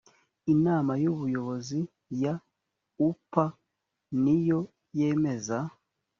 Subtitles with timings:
[0.53, 1.79] inama y ubuyobozi
[2.23, 2.33] ya
[3.07, 3.33] u p
[4.21, 4.59] ni yo
[4.97, 5.57] yemeza